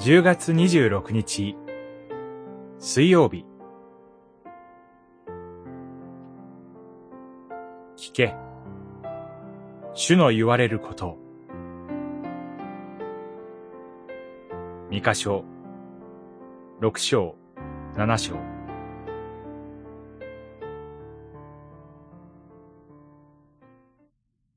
[0.00, 1.56] 10月26日。
[2.78, 3.44] 水曜日。
[7.96, 8.36] 聞け。
[9.94, 11.18] 主の言われること。
[14.88, 15.44] 三箇所。
[16.78, 17.34] 六章。
[17.96, 18.36] 七章。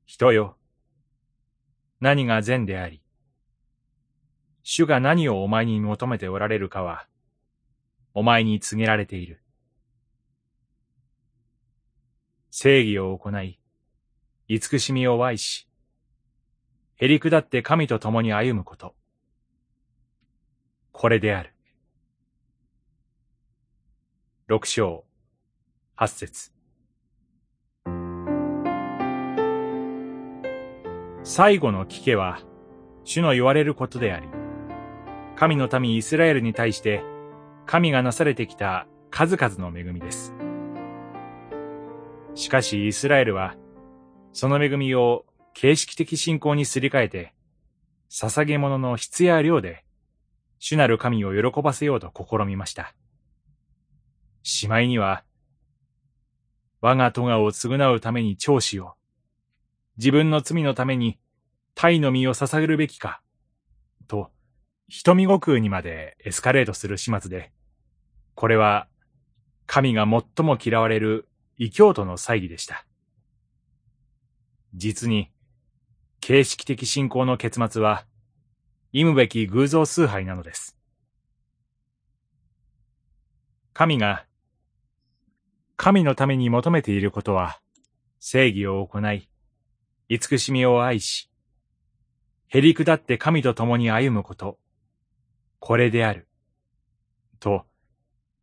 [0.06, 0.56] 人よ。
[2.00, 3.01] 何が善であり。
[4.62, 7.06] 主が何をお前に求めておられるかは、
[8.14, 9.42] お前に告げられている。
[12.50, 13.58] 正義を行い、
[14.48, 15.68] 慈しみを愛し、
[16.96, 18.94] へり下って神と共に歩むこと。
[20.92, 21.52] これである。
[24.46, 25.04] 六章、
[25.96, 26.52] 八節。
[31.24, 32.40] 最後の聞けは、
[33.04, 34.41] 主の言われることであり、
[35.42, 37.02] 神の民イスラエルに対して、
[37.66, 40.32] 神がなされてきた数々の恵みです。
[42.36, 43.56] しかしイスラエルは、
[44.32, 47.34] その恵みを形式的信仰にすり替えて、
[48.08, 49.84] 捧げ物の質や量で、
[50.60, 52.94] 主なる神を喜ばせようと試みました。
[54.44, 55.24] しまいには、
[56.80, 58.92] 我が咎を償うために長子を、
[59.96, 61.18] 自分の罪のために
[61.74, 63.20] 体の身を捧げるべきか、
[64.06, 64.30] と、
[64.88, 67.52] 瞳悟空にまでエスカレートする始末で、
[68.34, 68.88] これは
[69.66, 72.84] 神が最も嫌われる異教徒の祭儀でした。
[74.74, 75.30] 実に、
[76.20, 78.04] 形式的信仰の結末は、
[78.92, 80.76] 忌むべき偶像崇拝なのです。
[83.72, 84.26] 神が、
[85.76, 87.58] 神のために求めていることは、
[88.20, 89.28] 正義を行い、
[90.08, 91.30] 慈しみを愛し、
[92.48, 94.58] へり下って神と共に歩むこと、
[95.64, 96.26] これである。
[97.38, 97.66] と、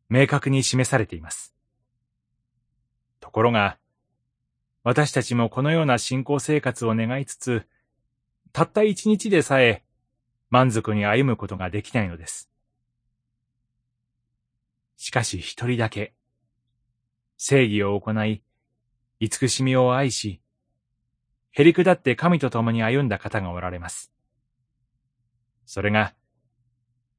[0.07, 1.53] 明確に示されています。
[3.19, 3.77] ところが、
[4.83, 7.67] 私たちもこのような信仰生活を願いつつ、
[8.53, 9.83] たった一日でさえ
[10.49, 12.49] 満足に歩むことができないのです。
[14.95, 16.13] しかし一人だけ、
[17.35, 18.43] 正義を行い、
[19.19, 20.41] 慈しみを愛し、
[21.51, 24.13] へり下って神と共に歩んだ方がおられます。
[25.65, 26.13] それが、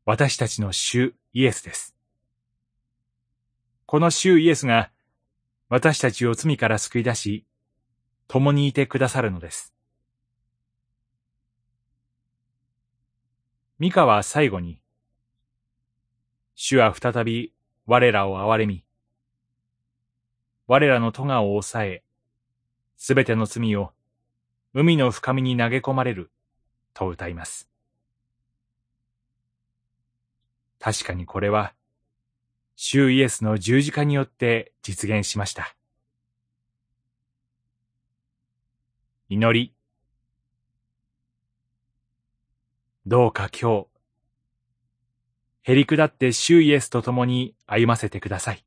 [0.05, 1.95] 私たちの主イエスです。
[3.87, 4.91] この主イエスが
[5.69, 7.47] 私たちを罪から救い出し、
[8.29, 9.75] 共にいてくださるのです。
[13.79, 14.81] ミカは最後に、
[16.55, 17.53] 主は再び
[17.87, 18.85] 我らを憐れみ、
[20.67, 22.03] 我らの咎を抑え、
[22.97, 23.93] すべての罪を
[24.75, 26.31] 海の深みに投げ込まれる
[26.95, 27.70] と歌います。
[30.81, 31.75] 確かにこれは、
[32.75, 35.77] 主イエスの十字架によって実現しました。
[39.29, 39.75] 祈り。
[43.07, 43.87] どうか今日、
[45.71, 48.65] へりくだって主イエスと共に歩ませてください。